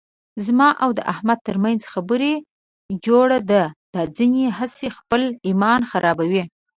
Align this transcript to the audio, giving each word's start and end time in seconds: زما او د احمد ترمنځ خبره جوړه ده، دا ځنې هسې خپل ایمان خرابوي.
زما 0.45 0.69
او 0.83 0.89
د 0.97 0.99
احمد 1.13 1.39
ترمنځ 1.47 1.81
خبره 1.93 2.31
جوړه 3.05 3.39
ده، 3.51 3.63
دا 3.93 4.01
ځنې 4.17 4.45
هسې 4.57 4.87
خپل 4.97 5.21
ایمان 5.47 5.81
خرابوي. 5.91 6.43